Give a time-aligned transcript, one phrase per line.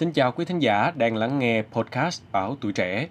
[0.00, 3.08] Xin chào quý thính giả đang lắng nghe podcast Báo Tuổi Trẻ.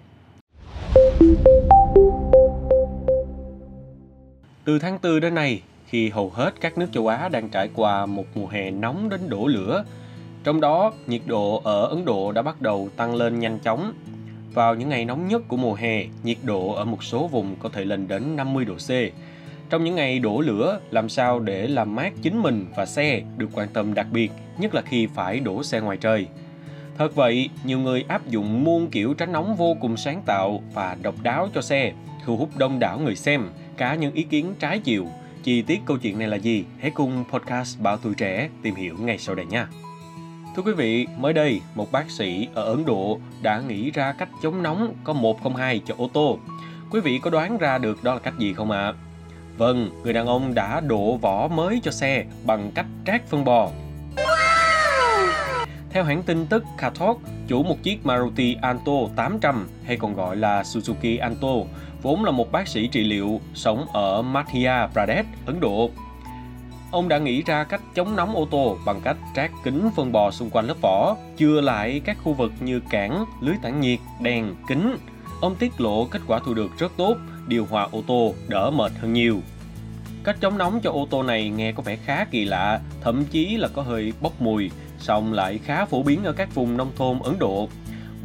[4.64, 8.06] Từ tháng 4 đến nay, khi hầu hết các nước châu Á đang trải qua
[8.06, 9.84] một mùa hè nóng đến đổ lửa,
[10.44, 13.92] trong đó nhiệt độ ở Ấn Độ đã bắt đầu tăng lên nhanh chóng.
[14.54, 17.68] Vào những ngày nóng nhất của mùa hè, nhiệt độ ở một số vùng có
[17.68, 18.90] thể lên đến 50 độ C.
[19.70, 23.48] Trong những ngày đổ lửa, làm sao để làm mát chính mình và xe được
[23.52, 26.26] quan tâm đặc biệt, nhất là khi phải đổ xe ngoài trời.
[27.00, 30.96] Thật vậy, nhiều người áp dụng muôn kiểu tránh nóng vô cùng sáng tạo và
[31.02, 31.92] độc đáo cho xe,
[32.24, 35.06] thu hút đông đảo người xem, cả những ý kiến trái chiều.
[35.42, 36.64] Chi tiết câu chuyện này là gì?
[36.80, 39.68] Hãy cùng podcast Bảo Tuổi Trẻ tìm hiểu ngay sau đây nha.
[40.56, 44.28] Thưa quý vị, mới đây, một bác sĩ ở Ấn Độ đã nghĩ ra cách
[44.42, 46.38] chống nóng có 102 cho ô tô.
[46.90, 48.82] Quý vị có đoán ra được đó là cách gì không ạ?
[48.82, 48.94] À?
[49.56, 53.70] Vâng, người đàn ông đã đổ vỏ mới cho xe bằng cách trát phân bò
[55.90, 57.18] theo hãng tin tức Katok,
[57.48, 61.54] chủ một chiếc Maruti Alto 800 hay còn gọi là Suzuki Alto,
[62.02, 65.90] vốn là một bác sĩ trị liệu sống ở Madhya Pradesh, Ấn Độ.
[66.90, 70.30] Ông đã nghĩ ra cách chống nóng ô tô bằng cách trát kính phân bò
[70.30, 74.54] xung quanh lớp vỏ, chừa lại các khu vực như cản, lưới tản nhiệt, đèn,
[74.68, 74.96] kính.
[75.40, 77.16] Ông tiết lộ kết quả thu được rất tốt,
[77.46, 79.40] điều hòa ô tô đỡ mệt hơn nhiều.
[80.24, 83.56] Cách chống nóng cho ô tô này nghe có vẻ khá kỳ lạ, thậm chí
[83.56, 87.18] là có hơi bốc mùi, song lại khá phổ biến ở các vùng nông thôn
[87.22, 87.68] Ấn Độ,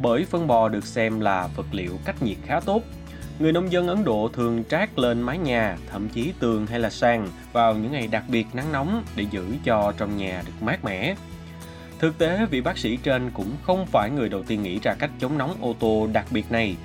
[0.00, 2.82] bởi phân bò được xem là vật liệu cách nhiệt khá tốt.
[3.38, 6.90] Người nông dân Ấn Độ thường trát lên mái nhà, thậm chí tường hay là
[6.90, 10.84] sàn vào những ngày đặc biệt nắng nóng để giữ cho trong nhà được mát
[10.84, 11.14] mẻ.
[11.98, 15.10] Thực tế, vị bác sĩ trên cũng không phải người đầu tiên nghĩ ra cách
[15.18, 16.76] chống nóng ô tô đặc biệt này.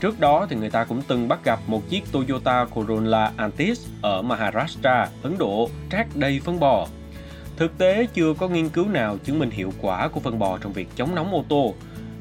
[0.00, 4.22] Trước đó thì người ta cũng từng bắt gặp một chiếc Toyota Corolla Antis ở
[4.22, 6.86] Maharashtra, Ấn Độ, trát đầy phân bò
[7.60, 10.72] Thực tế chưa có nghiên cứu nào chứng minh hiệu quả của phân bò trong
[10.72, 11.74] việc chống nóng ô tô.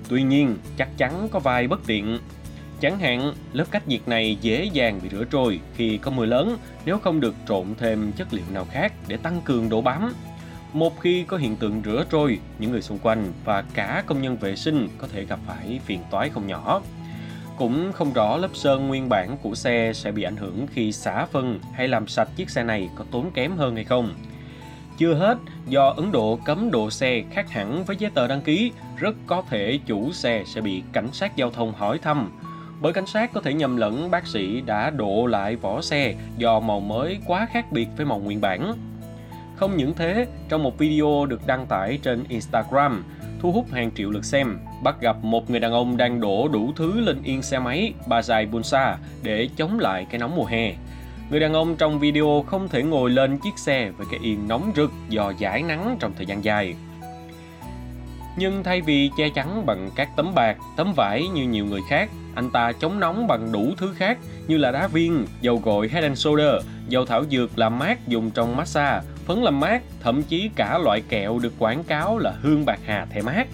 [0.09, 2.20] Tuy nhiên, chắc chắn có vài bất tiện.
[2.82, 6.58] Chẳng hạn, lớp cách nhiệt này dễ dàng bị rửa trôi khi có mưa lớn
[6.86, 10.14] nếu không được trộn thêm chất liệu nào khác để tăng cường độ bám.
[10.73, 14.38] Một khi có hiện tượng rửa trôi, những người xung quanh và cả công nhân
[14.38, 16.82] vệ sinh có thể gặp phải phiền toái không nhỏ.
[17.58, 21.26] Cũng không rõ lớp sơn nguyên bản của xe sẽ bị ảnh hưởng khi xả
[21.26, 24.14] phân hay làm sạch chiếc xe này có tốn kém hơn hay không.
[24.99, 25.37] Chưa hết,
[25.67, 29.43] do Ấn Độ cấm độ xe khác hẳn với giấy tờ đăng ký, rất có
[29.49, 32.32] thể chủ xe sẽ bị cảnh sát giao thông hỏi thăm.
[32.82, 36.59] Bởi cảnh sát có thể nhầm lẫn bác sĩ đã độ lại vỏ xe do
[36.59, 38.73] màu mới quá khác biệt với màu nguyên bản.
[39.55, 43.04] Không những thế, trong một video được đăng tải trên Instagram,
[43.42, 46.71] thu hút hàng triệu lượt xem, bắt gặp một người đàn ông đang đổ đủ
[46.76, 50.73] thứ lên yên xe máy Bajaj Bunsa để chống lại cái nóng mùa hè.
[51.30, 54.72] Người đàn ông trong video không thể ngồi lên chiếc xe với cái yên nóng
[54.76, 56.76] rực do giải nắng trong thời gian dài.
[58.38, 62.10] Nhưng thay vì che chắn bằng các tấm bạc, tấm vải như nhiều người khác,
[62.36, 66.04] anh ta chống nóng bằng đủ thứ khác như là đá viên, dầu gội Head
[66.04, 66.54] and Shoulder,
[66.88, 71.02] dầu thảo dược làm mát dùng trong massage, phấn làm mát, thậm chí cả loại
[71.10, 73.48] kẹo được quảng cáo là hương bạc hà thẻ mát.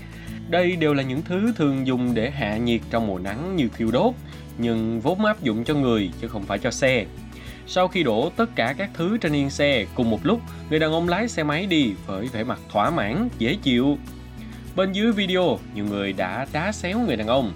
[0.49, 3.91] Đây đều là những thứ thường dùng để hạ nhiệt trong mùa nắng như thiêu
[3.91, 4.13] đốt,
[4.57, 7.05] nhưng vốn áp dụng cho người chứ không phải cho xe.
[7.67, 10.39] Sau khi đổ tất cả các thứ trên yên xe cùng một lúc,
[10.69, 13.97] người đàn ông lái xe máy đi với vẻ mặt thỏa mãn, dễ chịu.
[14.75, 17.53] Bên dưới video, nhiều người đã đá xéo người đàn ông.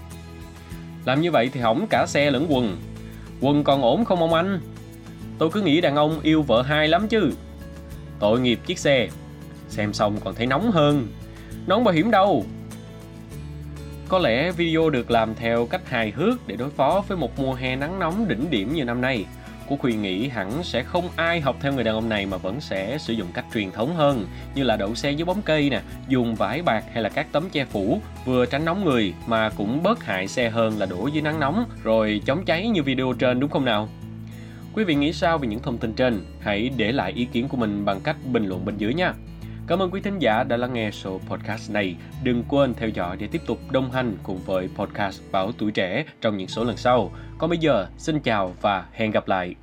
[1.06, 2.78] Làm như vậy thì hỏng cả xe lẫn quần.
[3.42, 4.62] Quần còn ổn không ông anh?
[5.38, 7.32] Tôi cứ nghĩ đàn ông yêu vợ hai lắm chứ.
[8.20, 9.10] Tội nghiệp chiếc xe.
[9.70, 11.08] Xem xong còn thấy nóng hơn.
[11.68, 12.46] Nón bảo hiểm đâu?
[14.08, 17.54] Có lẽ video được làm theo cách hài hước để đối phó với một mùa
[17.54, 19.26] hè nắng nóng đỉnh điểm như năm nay.
[19.70, 22.62] Của Khuyên nghĩ hẳn sẽ không ai học theo người đàn ông này mà vẫn
[22.62, 24.26] sẽ sử dụng cách truyền thống hơn
[24.56, 27.50] như là đậu xe dưới bóng cây nè, dùng vải bạc hay là các tấm
[27.50, 31.22] che phủ vừa tránh nóng người mà cũng bớt hại xe hơn là đổ dưới
[31.22, 33.90] nắng nóng rồi chống cháy như video trên đúng không nào?
[34.74, 36.26] Quý vị nghĩ sao về những thông tin trên?
[36.40, 39.14] Hãy để lại ý kiến của mình bằng cách bình luận bên dưới nha.
[39.68, 41.96] Cảm ơn quý thính giả đã lắng nghe số podcast này.
[42.24, 46.06] Đừng quên theo dõi để tiếp tục đồng hành cùng với podcast Báo Tuổi Trẻ
[46.22, 47.12] trong những số lần sau.
[47.38, 49.56] Còn bây giờ, xin chào và hẹn gặp lại.